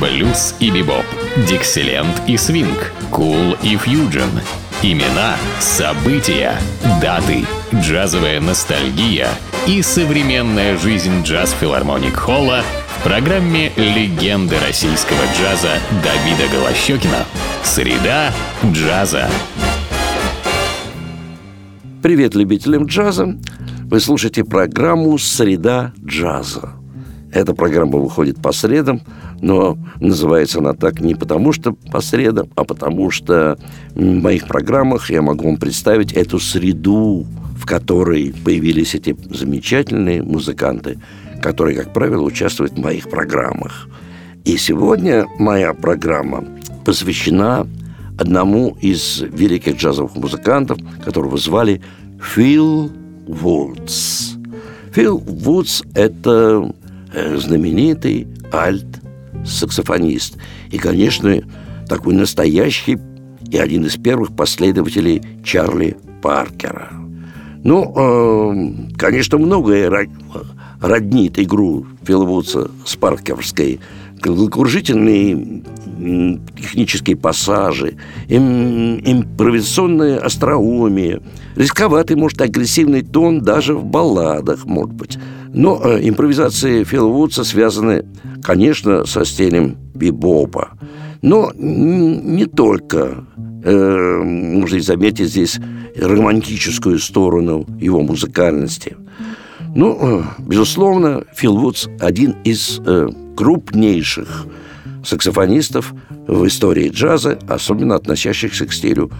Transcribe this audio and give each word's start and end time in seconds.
блюз 0.00 0.54
и 0.60 0.70
бибоп, 0.70 1.04
дикселент 1.48 2.22
и 2.26 2.36
свинг, 2.36 2.92
кул 3.10 3.56
и 3.62 3.76
фьюджен. 3.76 4.30
Имена, 4.82 5.36
события, 5.58 6.54
даты, 7.00 7.44
джазовая 7.74 8.40
ностальгия 8.40 9.28
и 9.66 9.80
современная 9.82 10.76
жизнь 10.76 11.22
джаз-филармоник 11.22 12.14
Холла 12.14 12.62
в 12.98 13.02
программе 13.04 13.72
«Легенды 13.76 14.56
российского 14.66 15.22
джаза» 15.34 15.78
Давида 16.04 16.52
Голощекина. 16.52 17.24
Среда 17.62 18.32
джаза. 18.64 19.28
Привет 22.02 22.34
любителям 22.34 22.84
джаза. 22.84 23.38
Вы 23.84 24.00
слушаете 24.00 24.44
программу 24.44 25.16
«Среда 25.18 25.92
джаза». 26.04 26.85
Эта 27.36 27.52
программа 27.52 27.98
выходит 27.98 28.40
по 28.40 28.50
средам, 28.50 29.02
но 29.42 29.76
называется 30.00 30.60
она 30.60 30.72
так 30.72 31.00
не 31.00 31.14
потому, 31.14 31.52
что 31.52 31.74
по 31.92 32.00
средам, 32.00 32.48
а 32.56 32.64
потому 32.64 33.10
что 33.10 33.58
в 33.94 34.00
моих 34.00 34.46
программах 34.46 35.10
я 35.10 35.20
могу 35.20 35.44
вам 35.44 35.58
представить 35.58 36.14
эту 36.14 36.38
среду, 36.38 37.26
в 37.54 37.66
которой 37.66 38.34
появились 38.42 38.94
эти 38.94 39.14
замечательные 39.28 40.22
музыканты, 40.22 40.98
которые, 41.42 41.76
как 41.76 41.92
правило, 41.92 42.22
участвуют 42.22 42.72
в 42.72 42.78
моих 42.78 43.10
программах. 43.10 43.86
И 44.46 44.56
сегодня 44.56 45.26
моя 45.38 45.74
программа 45.74 46.42
посвящена 46.86 47.66
одному 48.18 48.78
из 48.80 49.20
великих 49.20 49.76
джазовых 49.76 50.16
музыкантов, 50.16 50.78
которого 51.04 51.36
звали 51.36 51.82
Фил 52.34 52.90
Вудс. 53.28 54.36
Фил 54.94 55.18
Вудс– 55.18 55.82
это 55.94 56.72
знаменитый 57.36 58.28
альт-саксофонист. 58.52 60.36
И, 60.70 60.78
конечно, 60.78 61.40
такой 61.88 62.14
настоящий 62.14 62.98
и 63.50 63.56
один 63.58 63.84
из 63.86 63.96
первых 63.96 64.34
последователей 64.34 65.22
Чарли 65.44 65.96
Паркера. 66.22 66.90
Ну, 67.62 67.92
э, 67.96 68.96
конечно, 68.96 69.38
многое 69.38 69.90
роднит 70.80 71.38
игру 71.38 71.86
Фила 72.02 72.24
Вудса 72.24 72.70
с 72.84 72.96
паркерской. 72.96 73.80
Головокружительные 74.20 75.62
технические 76.56 77.16
пассажи, 77.16 77.96
им, 78.28 78.98
импровизационное 78.98 80.18
остроумие, 80.18 81.20
рисковатый, 81.54 82.16
может, 82.16 82.40
агрессивный 82.40 83.02
тон 83.02 83.40
даже 83.40 83.74
в 83.74 83.84
балладах, 83.84 84.64
может 84.64 84.92
быть. 84.92 85.18
Но 85.52 85.80
э, 85.82 86.08
импровизации 86.08 86.84
Фила 86.84 87.08
Вудса 87.08 87.44
связаны, 87.44 88.04
конечно, 88.42 89.04
со 89.06 89.24
стилем 89.24 89.76
бибопа. 89.94 90.70
Но 91.22 91.52
не 91.56 92.46
только. 92.46 93.24
Э, 93.66 94.22
можно 94.22 94.80
заметить 94.80 95.28
здесь 95.28 95.58
романтическую 95.96 97.00
сторону 97.00 97.66
его 97.80 98.00
музыкальности. 98.00 98.96
Ну, 99.74 99.98
э, 100.00 100.22
безусловно, 100.38 101.24
Фил 101.34 101.56
Вудс 101.56 101.88
один 101.98 102.36
из 102.44 102.80
э, 102.86 103.08
крупнейших 103.36 104.46
саксофонистов 105.04 105.94
в 106.28 106.46
истории 106.46 106.90
джаза, 106.90 107.38
особенно 107.48 107.96
относящихся 107.96 108.66
к 108.66 108.72
стилю 108.72 109.10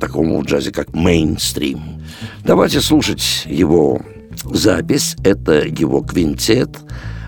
такому 0.00 0.40
в 0.40 0.44
джазе, 0.44 0.70
как 0.72 0.94
мейнстрим. 0.94 1.80
Давайте 2.44 2.80
слушать 2.80 3.44
его 3.46 4.00
запись. 4.44 5.16
Это 5.24 5.64
его 5.66 6.02
квинтет, 6.02 6.78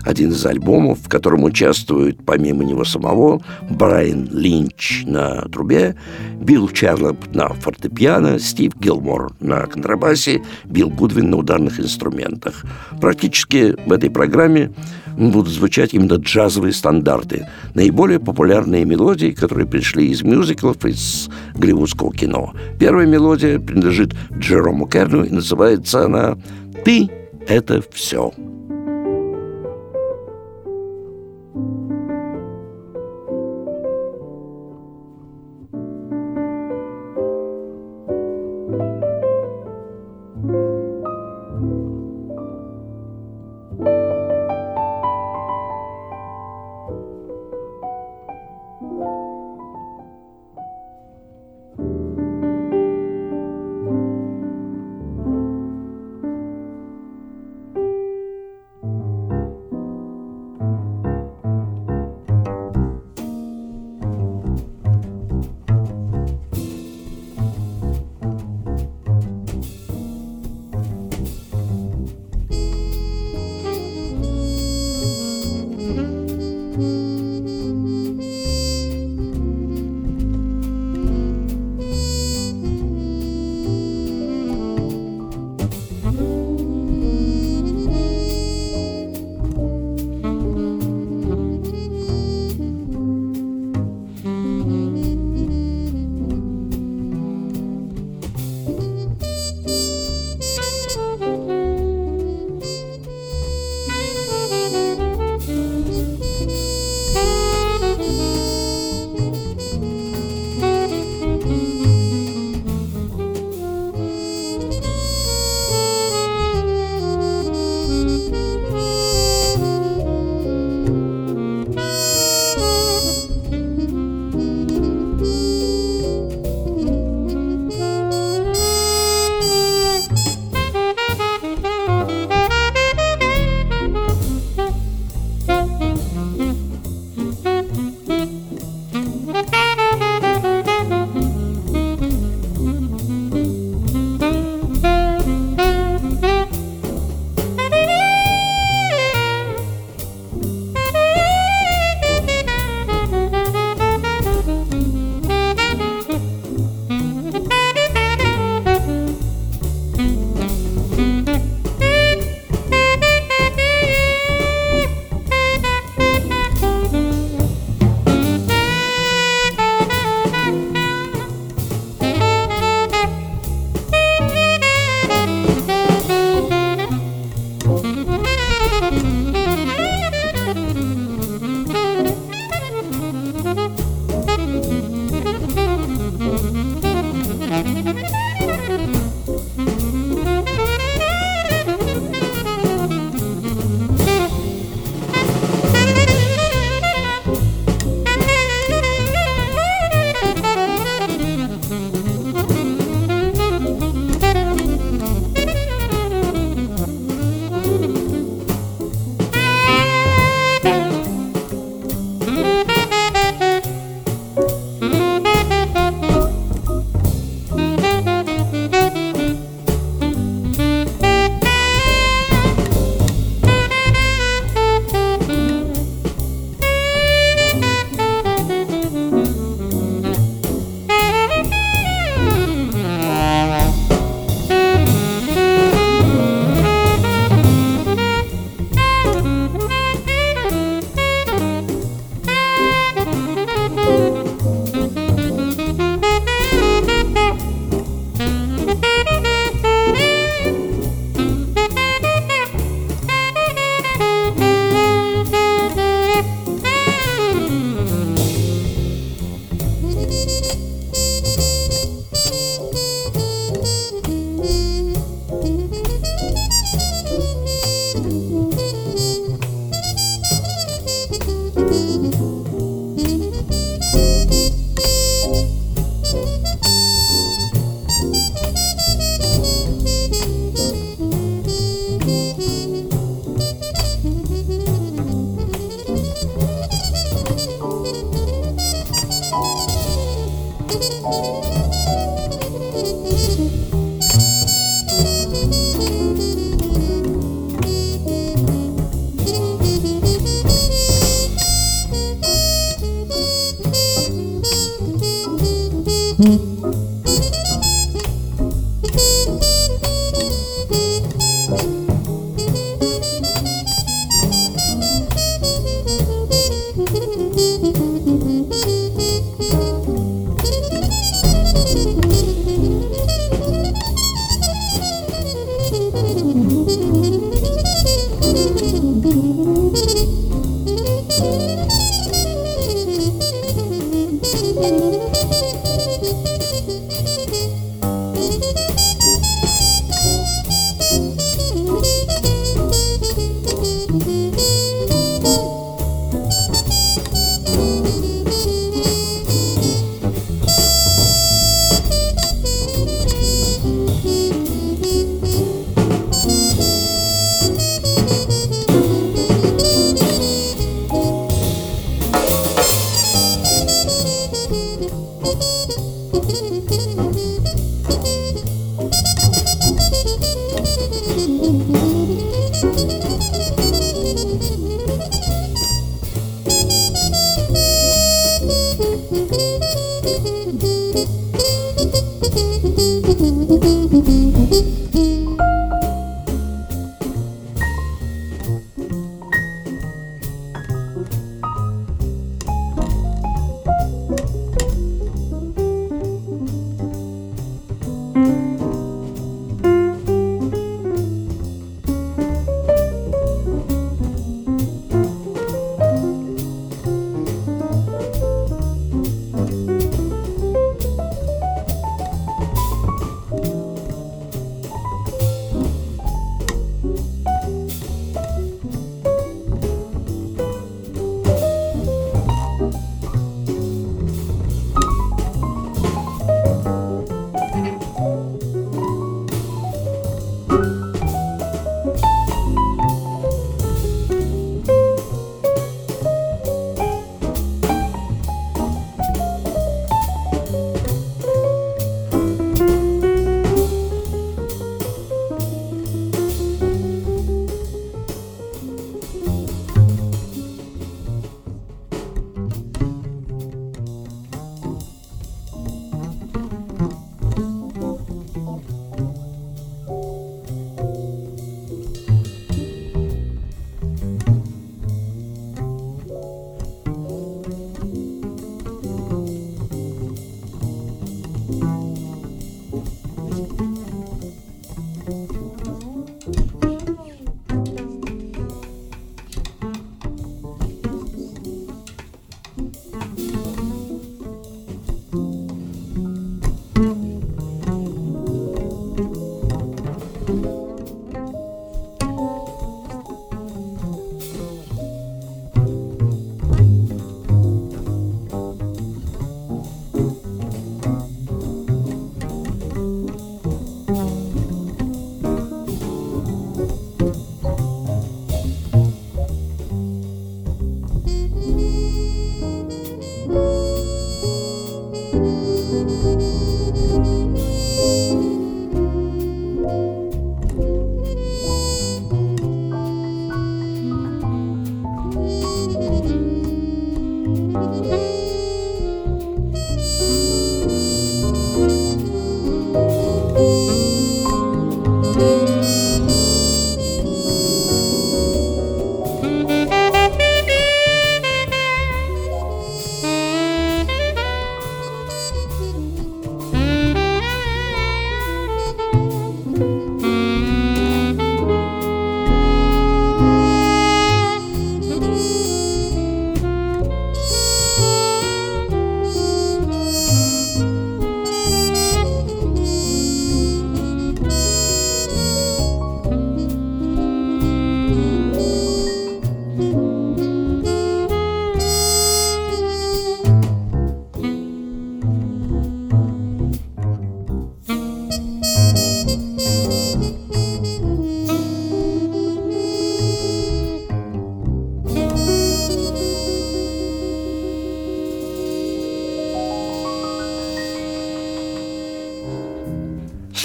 один 0.03 0.31
из 0.31 0.45
альбомов, 0.45 0.99
в 1.01 1.09
котором 1.09 1.43
участвуют 1.43 2.25
помимо 2.25 2.63
него 2.63 2.83
самого 2.83 3.41
Брайан 3.69 4.27
Линч 4.31 5.03
на 5.05 5.43
трубе, 5.43 5.95
Билл 6.41 6.69
Чарлоп 6.69 7.17
на 7.33 7.49
фортепиано, 7.49 8.39
Стив 8.39 8.73
Гилмор 8.79 9.33
на 9.39 9.65
контрабасе, 9.65 10.43
Билл 10.65 10.89
Гудвин 10.89 11.29
на 11.29 11.37
ударных 11.37 11.79
инструментах. 11.79 12.65
Практически 12.99 13.75
в 13.85 13.91
этой 13.91 14.09
программе 14.09 14.71
будут 15.17 15.53
звучать 15.53 15.93
именно 15.93 16.15
джазовые 16.15 16.73
стандарты, 16.73 17.47
наиболее 17.73 18.19
популярные 18.19 18.83
мелодии, 18.83 19.31
которые 19.31 19.67
пришли 19.67 20.09
из 20.09 20.23
мюзиклов, 20.23 20.83
из 20.85 21.29
голливудского 21.55 22.11
кино. 22.11 22.53
Первая 22.79 23.05
мелодия 23.05 23.59
принадлежит 23.59 24.13
Джерому 24.37 24.87
Керну 24.87 25.23
и 25.23 25.29
называется 25.29 26.05
она 26.05 26.37
«Ты– 26.83 27.09
это 27.47 27.81
все». 27.91 28.33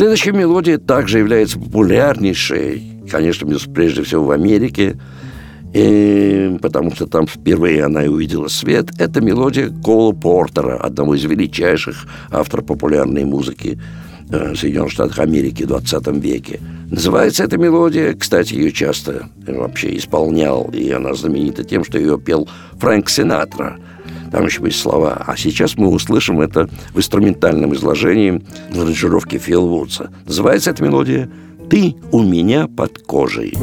Следующая 0.09 0.33
мелодия 0.33 0.79
также 0.79 1.19
является 1.19 1.59
популярнейшей, 1.59 2.83
конечно, 3.11 3.47
прежде 3.75 4.03
всего 4.03 4.25
в 4.25 4.31
Америке, 4.31 4.99
и, 5.75 6.57
потому 6.63 6.95
что 6.95 7.07
там 7.07 7.27
впервые 7.27 7.85
она 7.85 8.05
и 8.05 8.09
увидела 8.09 8.49
свет. 8.49 8.89
Это 8.99 9.21
мелодия 9.21 9.69
Кола 9.85 10.15
Портера, 10.15 10.79
одного 10.79 11.15
из 11.15 11.25
величайших 11.25 12.07
авторов 12.31 12.65
популярной 12.65 13.27
музыки 13.27 13.79
э, 14.31 14.55
Соединенных 14.55 14.93
Штатах 14.93 15.19
Америки 15.19 15.65
в 15.65 15.67
20 15.67 16.07
веке. 16.25 16.59
Называется 16.91 17.45
эта 17.45 17.59
мелодия, 17.59 18.15
кстати, 18.15 18.55
ее 18.55 18.73
часто 18.73 19.29
вообще 19.47 19.95
исполнял, 19.95 20.71
и 20.73 20.91
она 20.91 21.13
знаменита 21.13 21.65
тем, 21.65 21.85
что 21.85 21.99
ее 21.99 22.19
пел 22.19 22.49
Фрэнк 22.79 23.11
Синатра. 23.11 23.79
Там 24.31 24.47
еще 24.47 24.63
есть 24.65 24.81
слова. 24.81 25.23
А 25.27 25.37
сейчас 25.37 25.77
мы 25.77 25.89
услышим 25.89 26.41
это 26.41 26.69
в 26.93 26.99
инструментальном 26.99 27.75
изложении 27.75 28.43
в 28.71 28.81
аранжировке 28.81 29.39
Фил 29.39 29.67
Вудса. 29.67 30.11
Называется 30.27 30.71
эта 30.71 30.83
мелодия 30.83 31.31
«Ты 31.71 31.97
у 32.13 32.23
меня 32.23 32.67
под 32.67 32.99
кожей». 33.03 33.55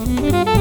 Música 0.00 0.59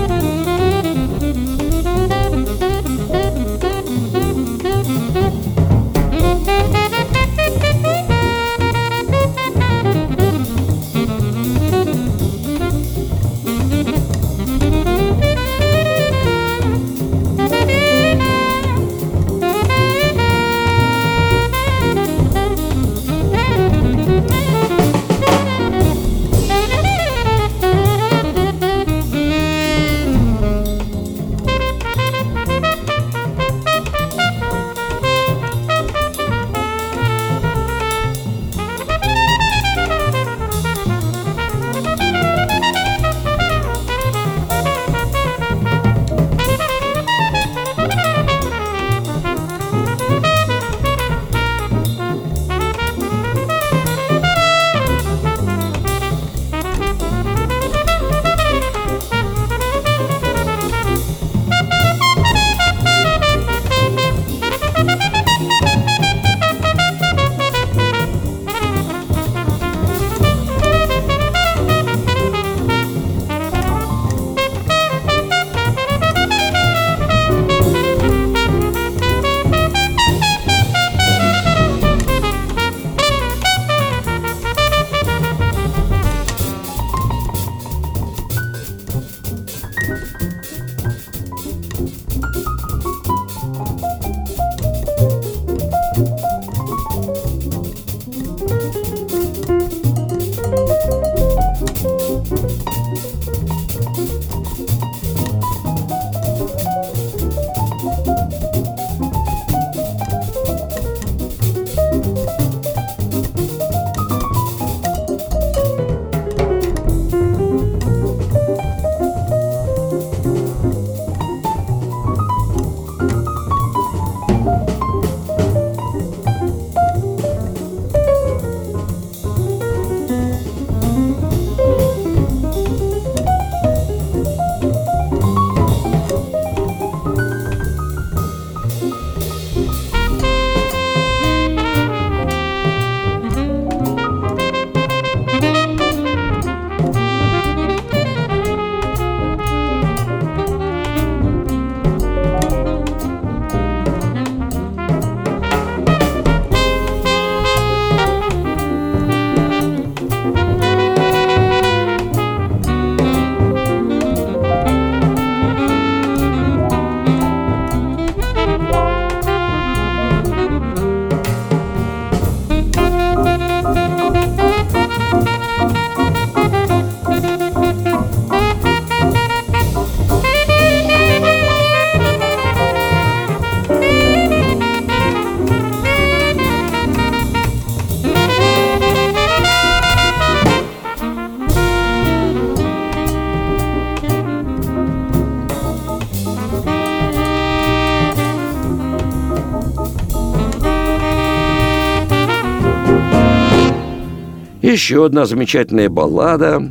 Еще 204.69 205.03
одна 205.03 205.25
замечательная 205.25 205.89
баллада 205.89 206.61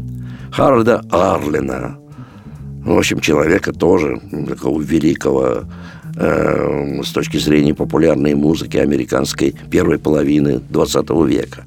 Харальда 0.52 1.02
Арлина. 1.10 1.98
В 2.84 2.96
общем, 2.96 3.18
человека 3.18 3.72
тоже 3.72 4.20
такого 4.46 4.80
великого 4.80 5.64
э, 6.14 7.02
с 7.02 7.10
точки 7.10 7.38
зрения 7.38 7.74
популярной 7.74 8.36
музыки 8.36 8.76
американской 8.76 9.52
первой 9.68 9.98
половины 9.98 10.60
20 10.70 11.10
века. 11.26 11.64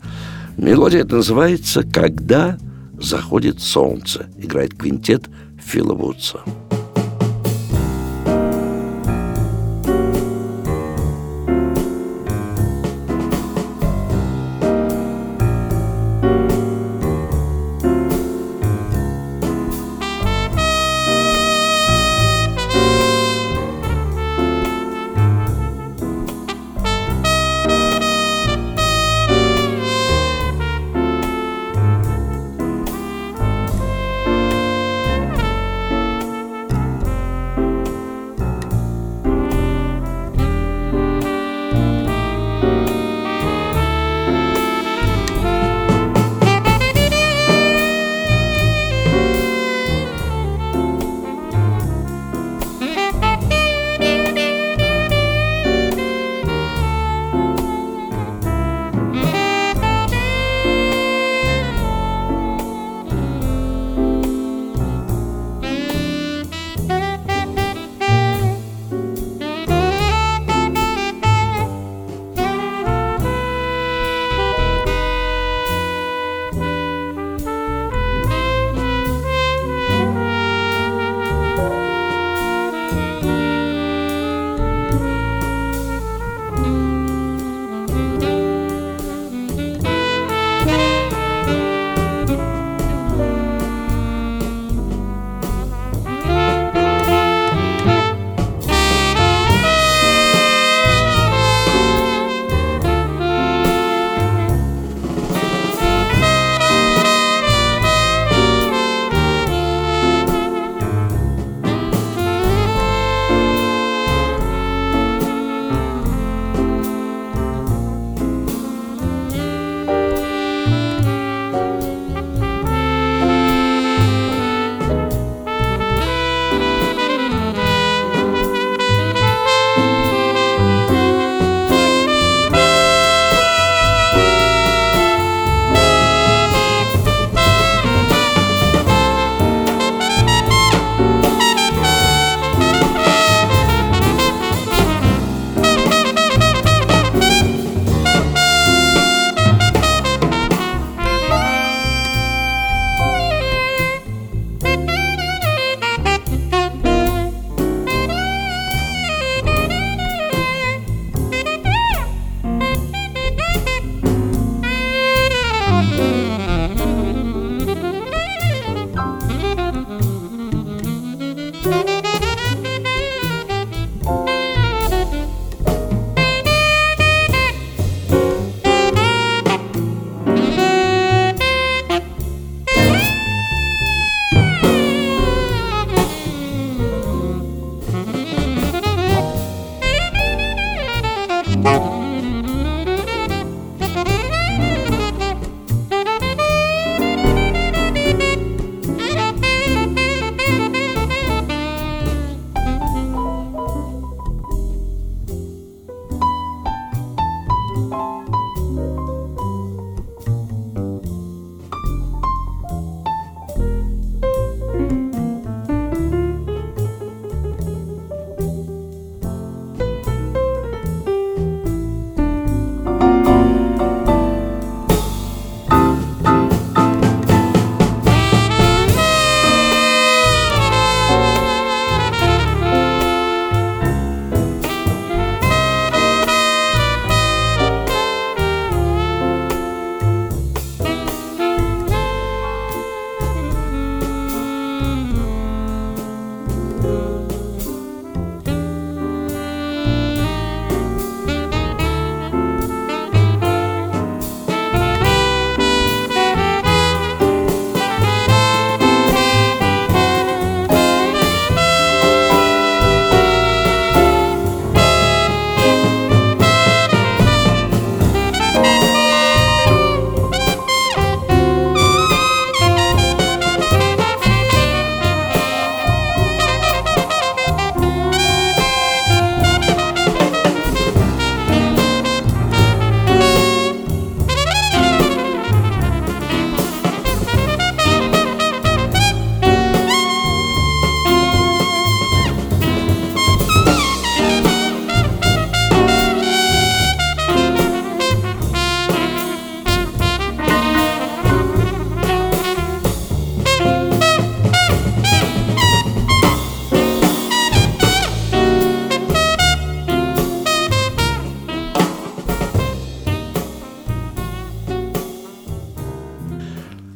Мелодия 0.56 1.02
это 1.02 1.18
называется 1.18 1.84
«Когда 1.84 2.58
заходит 2.98 3.60
солнце». 3.60 4.28
Играет 4.38 4.74
квинтет 4.74 5.26
Фила 5.62 5.94
Вудса. 5.94 6.40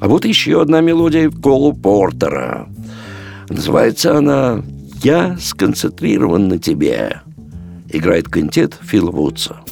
А 0.05 0.07
вот 0.07 0.23
еще 0.23 0.61
одна 0.61 0.81
мелодия 0.81 1.31
Колу 1.31 1.73
Портера. 1.73 2.69
Называется 3.49 4.15
она 4.15 4.61
«Я 5.01 5.35
сконцентрирован 5.39 6.47
на 6.47 6.59
тебе». 6.59 7.21
Играет 7.89 8.29
квинтет 8.29 8.77
Фила 8.83 9.09
Вудса. 9.09 9.64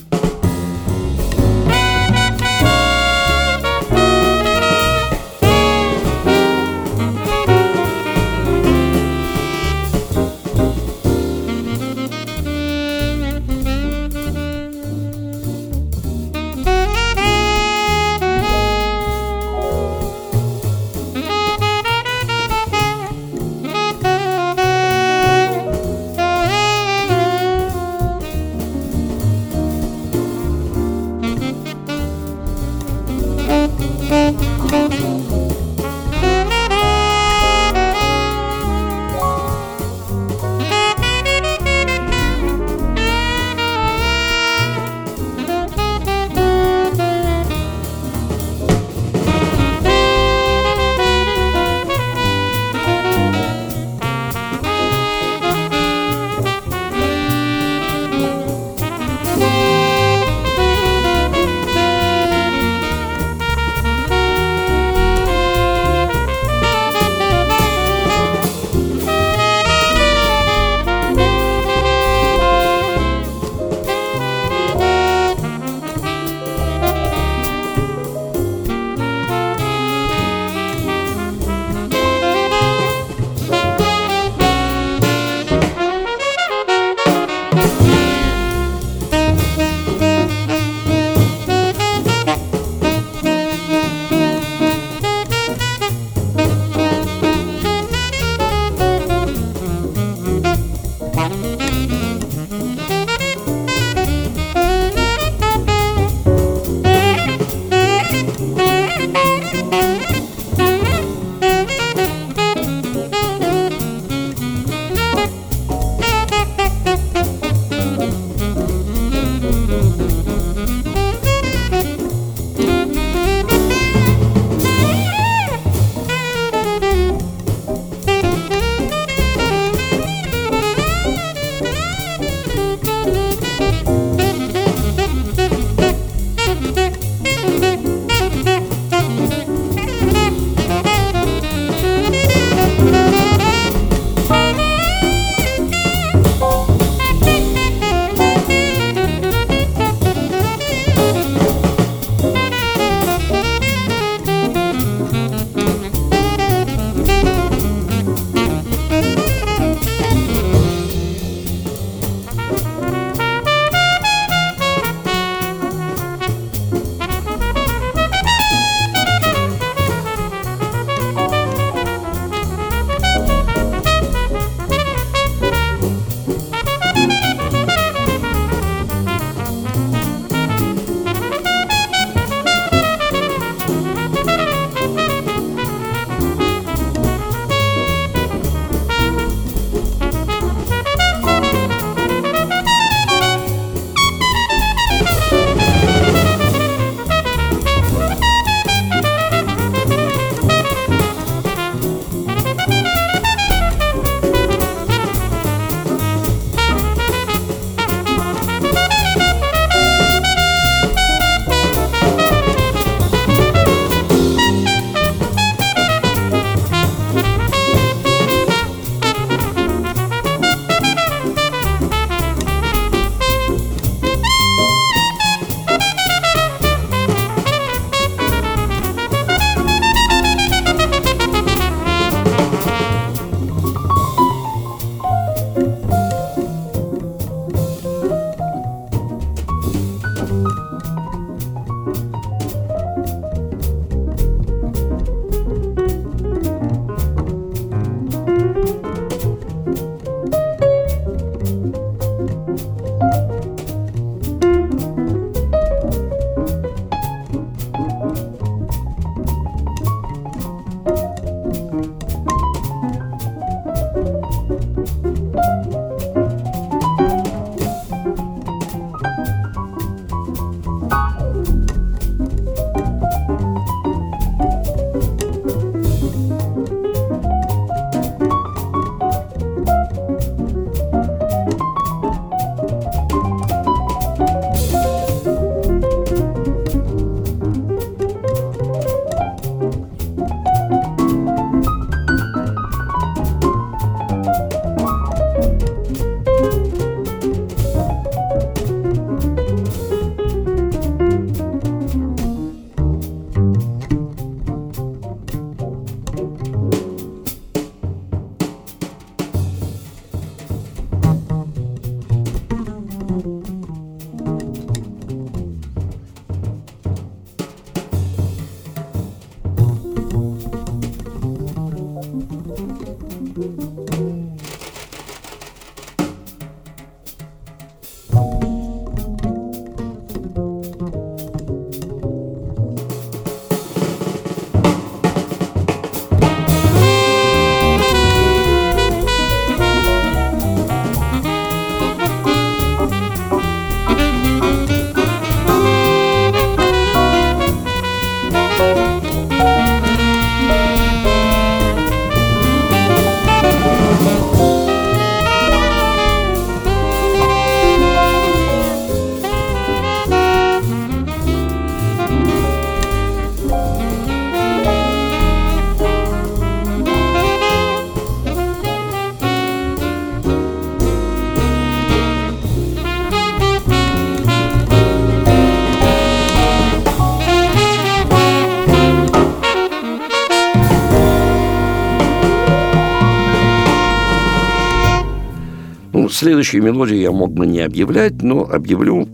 Следующую 386.23 386.63
мелодию 386.63 387.01
я 387.01 387.11
мог 387.11 387.33
бы 387.33 387.45
не 387.45 387.59
объявлять, 387.59 388.21
но 388.21 388.43
объявлю, 388.49 389.09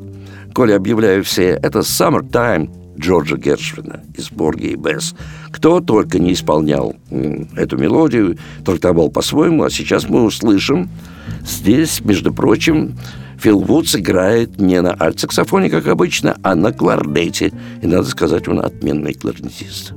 коли 0.53 0.73
объявляю 0.73 1.23
все, 1.23 1.59
это 1.63 1.79
«Summertime» 1.79 2.69
Джорджа 2.99 3.35
Гершвина 3.35 4.03
из 4.15 4.29
Борги 4.29 4.67
и 4.67 4.75
Бесс. 4.75 5.15
Кто 5.49 5.79
только 5.79 6.19
не 6.19 6.33
исполнял 6.33 6.95
эту 7.55 7.77
мелодию, 7.77 8.37
трактовал 8.63 9.09
по-своему, 9.09 9.63
а 9.63 9.71
сейчас 9.71 10.07
мы 10.07 10.23
услышим 10.23 10.87
здесь, 11.43 11.99
между 12.01 12.31
прочим, 12.31 12.95
Фил 13.39 13.59
Вудс 13.59 13.95
играет 13.95 14.59
не 14.59 14.79
на 14.79 14.93
альт-саксофоне, 14.93 15.71
как 15.71 15.87
обычно, 15.87 16.37
а 16.43 16.53
на 16.53 16.71
кларнете. 16.71 17.51
И, 17.81 17.87
надо 17.87 18.03
сказать, 18.03 18.47
он 18.47 18.59
отменный 18.59 19.15
кларнетист. 19.15 19.93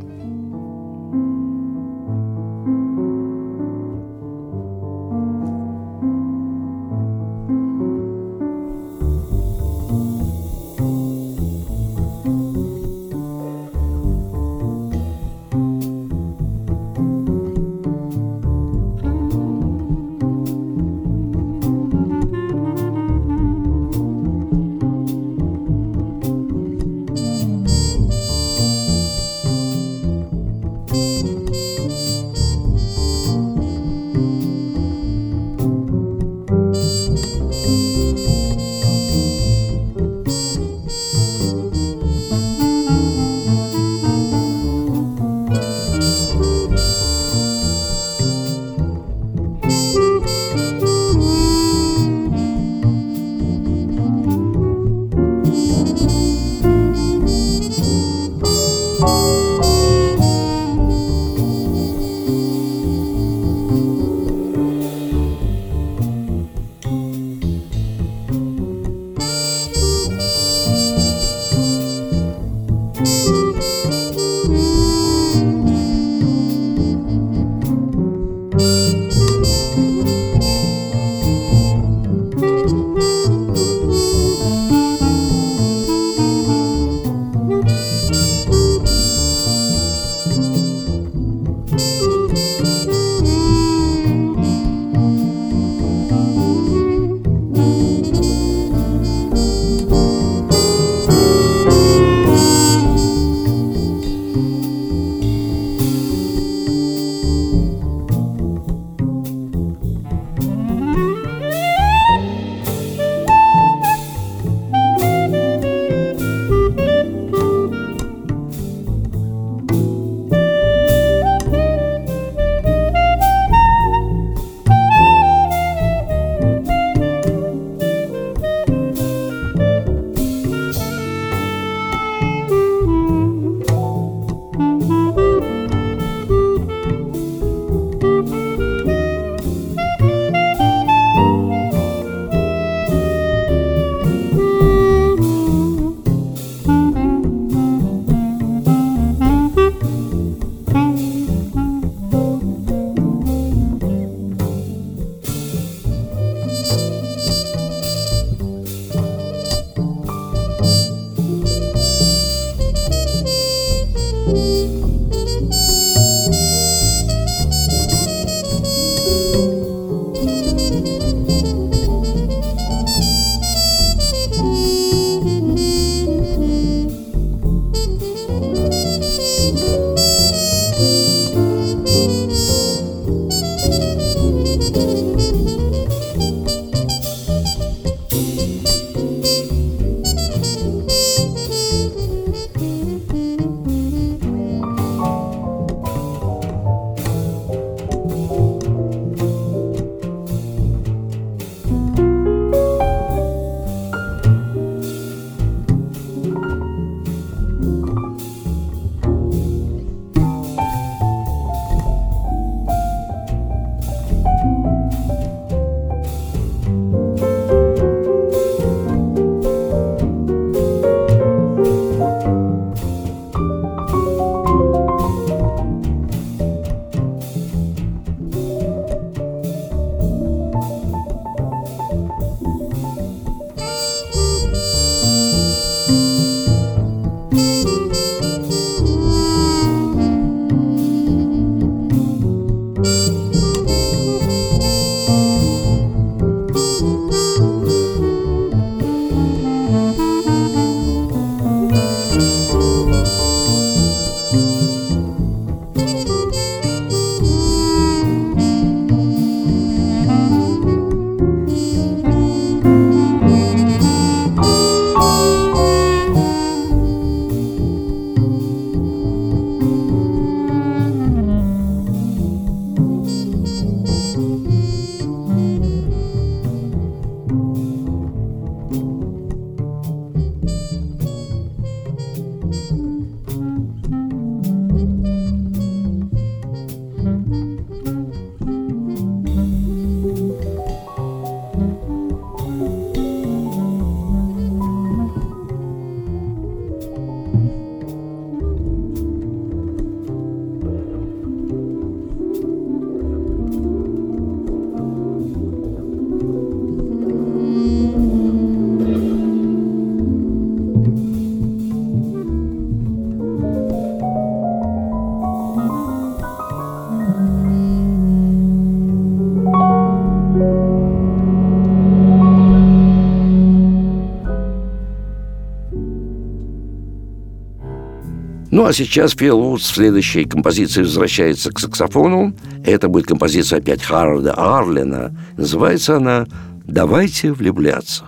Ну, 328.53 328.66
а 328.66 328.74
сейчас 328.74 329.12
Фил 329.12 329.40
Вудс 329.40 329.70
в 329.70 329.74
следующей 329.74 330.26
композиции 330.26 330.82
возвращается 330.82 331.50
к 331.50 331.59
саксофону. 331.59 332.36
Это 332.66 332.88
будет 332.88 333.07
композиция 333.07 333.61
опять 333.61 333.82
Харда 333.82 334.34
Арлина. 334.34 335.16
Называется 335.38 335.96
она 335.96 336.26
«Давайте 336.66 337.32
влюбляться». 337.32 338.05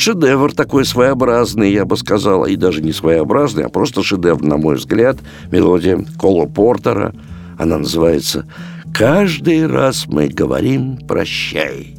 Вот 0.00 0.04
шедевр 0.04 0.54
такой 0.54 0.86
своеобразный, 0.86 1.70
я 1.74 1.84
бы 1.84 1.94
сказала, 1.94 2.46
и 2.46 2.56
даже 2.56 2.80
не 2.80 2.90
своеобразный, 2.90 3.64
а 3.64 3.68
просто 3.68 4.02
шедевр, 4.02 4.42
на 4.42 4.56
мой 4.56 4.76
взгляд, 4.76 5.18
мелодия 5.52 6.02
Кола 6.18 6.46
Портера. 6.46 7.14
Она 7.58 7.76
называется 7.76 8.46
«Каждый 8.94 9.66
раз 9.66 10.06
мы 10.06 10.28
говорим 10.28 10.96
прощай». 11.06 11.98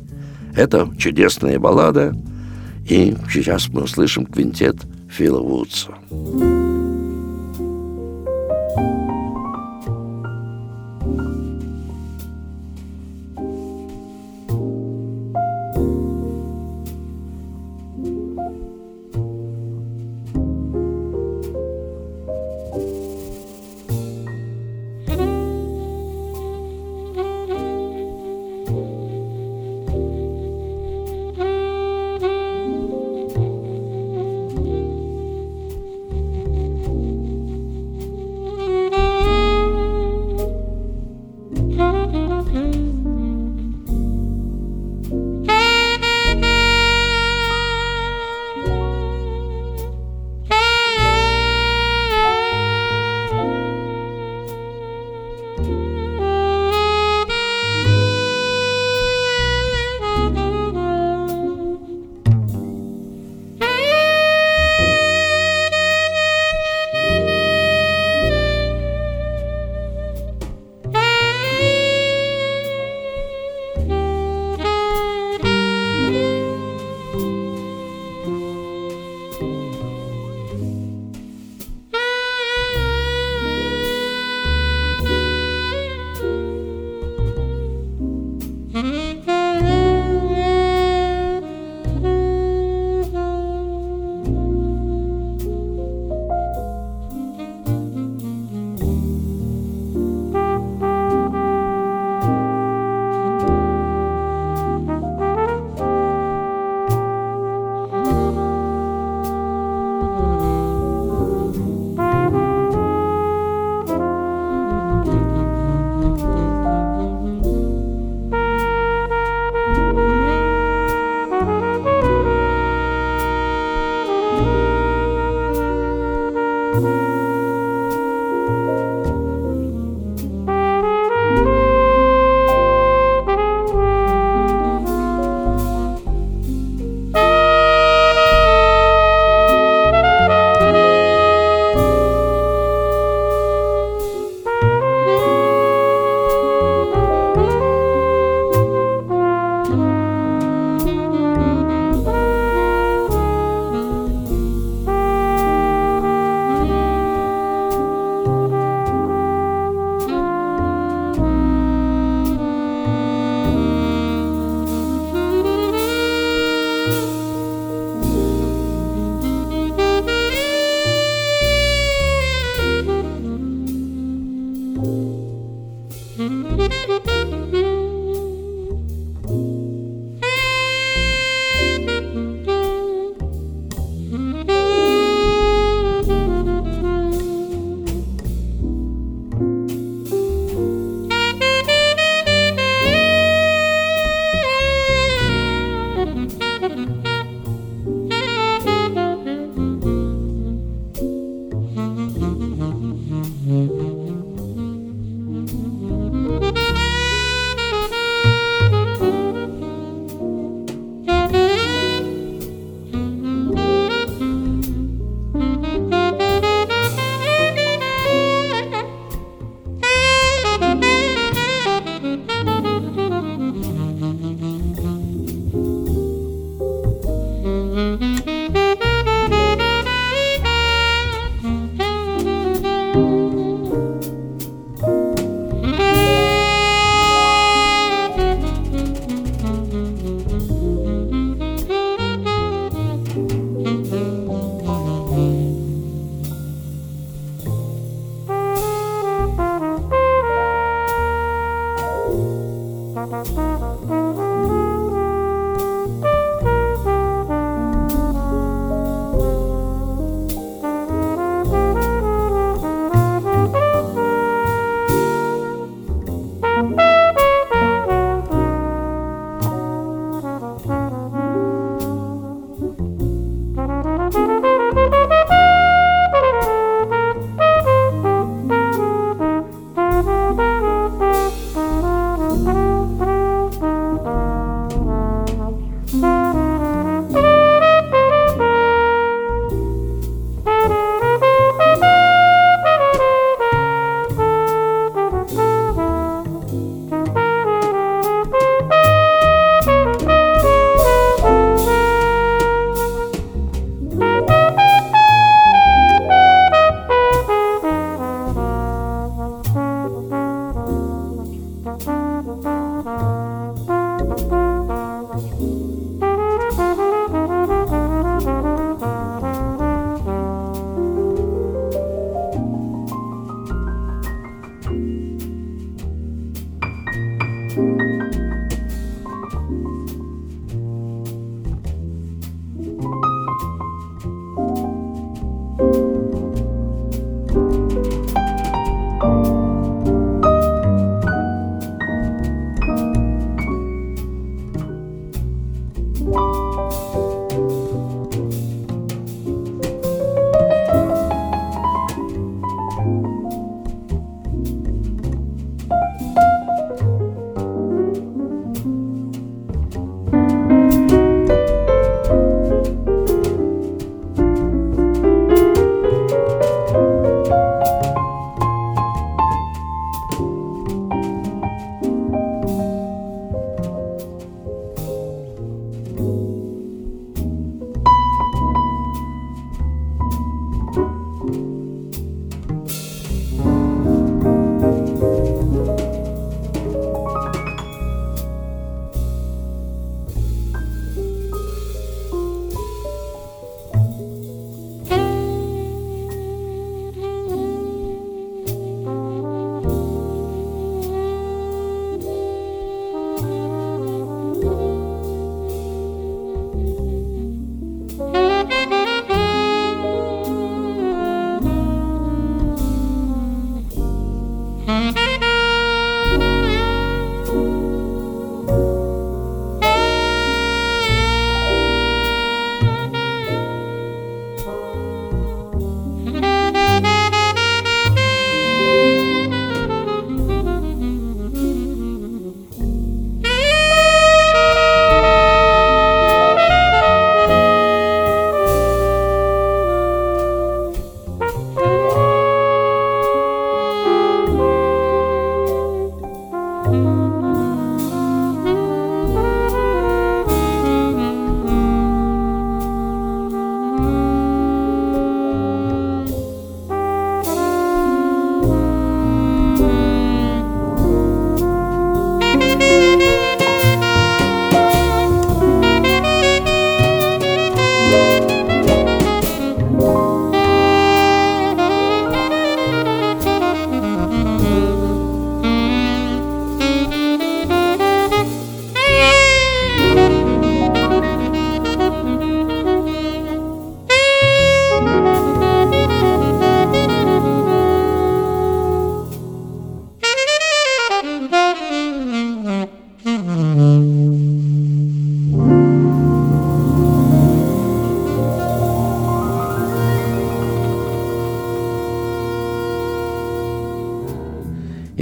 Это 0.56 0.90
чудесная 0.98 1.60
баллада, 1.60 2.18
и 2.90 3.16
сейчас 3.32 3.70
мы 3.70 3.84
услышим 3.84 4.26
квинтет 4.26 4.78
Фила 5.08 5.40
Вудса. 5.40 5.92
Thank 6.10 6.42
you 6.42 6.61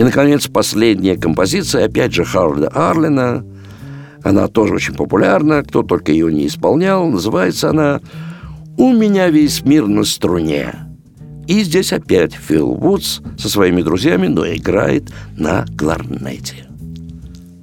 наконец, 0.09 0.47
последняя 0.47 1.15
композиция, 1.17 1.85
опять 1.85 2.13
же, 2.13 2.25
Харда 2.25 2.69
Арлина. 2.69 3.45
Она 4.23 4.47
тоже 4.47 4.73
очень 4.73 4.95
популярна, 4.95 5.61
кто 5.63 5.83
только 5.83 6.11
ее 6.11 6.33
не 6.33 6.47
исполнял. 6.47 7.07
Называется 7.07 7.69
она 7.69 8.01
«У 8.75 8.91
меня 8.91 9.29
весь 9.29 9.63
мир 9.63 9.85
на 9.85 10.03
струне». 10.03 10.73
И 11.45 11.61
здесь 11.61 11.93
опять 11.93 12.33
Фил 12.33 12.73
Вудс 12.73 13.19
со 13.37 13.49
своими 13.49 13.83
друзьями, 13.83 14.25
но 14.25 14.47
играет 14.47 15.11
на 15.37 15.65
кларнете. 15.77 16.65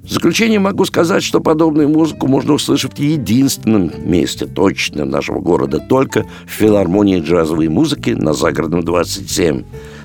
В 0.03 0.09
заключение 0.09 0.59
могу 0.59 0.85
сказать, 0.85 1.23
что 1.23 1.41
подобную 1.41 1.89
музыку 1.89 2.27
можно 2.27 2.53
услышать 2.53 2.97
в 2.97 3.01
единственном 3.01 3.91
месте 4.09 4.45
точно 4.45 5.03
нашего 5.03 5.41
города, 5.41 5.79
только 5.79 6.25
в 6.45 6.49
филармонии 6.49 7.19
джазовой 7.19 7.67
музыки 7.67 8.11
на 8.11 8.31
Загородном 8.31 8.83
27. 8.83 9.63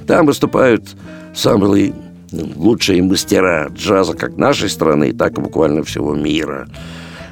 Там 0.08 0.26
выступают 0.26 0.96
самые 1.34 1.92
лучшие 2.32 3.02
мастера 3.02 3.68
джаза 3.72 4.14
как 4.14 4.36
нашей 4.36 4.68
страны, 4.68 5.12
так 5.12 5.38
и 5.38 5.40
буквально 5.40 5.82
всего 5.82 6.14
мира. 6.14 6.68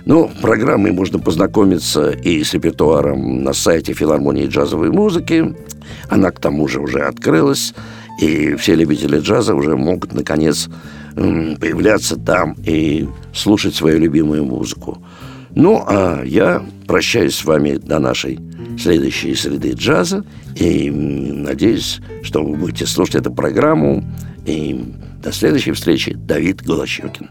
Ну, 0.06 0.30
программой 0.40 0.92
можно 0.92 1.18
познакомиться 1.18 2.10
и 2.10 2.42
с 2.42 2.54
репертуаром 2.54 3.44
на 3.44 3.52
сайте 3.52 3.92
филармонии 3.92 4.46
джазовой 4.46 4.90
музыки. 4.90 5.54
Она 6.08 6.30
к 6.30 6.40
тому 6.40 6.68
же 6.68 6.80
уже 6.80 7.00
открылась, 7.00 7.74
и 8.20 8.54
все 8.54 8.74
любители 8.74 9.18
джаза 9.18 9.54
уже 9.54 9.76
могут, 9.76 10.12
наконец, 10.12 10.68
появляться 11.14 12.16
там 12.16 12.56
и 12.64 13.08
слушать 13.34 13.74
свою 13.74 13.98
любимую 13.98 14.44
музыку. 14.44 15.02
Ну, 15.54 15.84
а 15.86 16.22
я 16.24 16.64
прощаюсь 16.86 17.34
с 17.34 17.44
вами 17.44 17.76
до 17.76 17.98
нашей 17.98 18.38
следующей 18.78 19.34
среды 19.34 19.72
джаза 19.72 20.24
и 20.56 20.90
надеюсь, 20.90 22.00
что 22.22 22.42
вы 22.42 22.56
будете 22.56 22.86
слушать 22.86 23.16
эту 23.16 23.32
программу. 23.32 24.04
И 24.46 24.84
до 25.22 25.32
следующей 25.32 25.72
встречи. 25.72 26.14
Давид 26.14 26.62
Голощекин. 26.62 27.30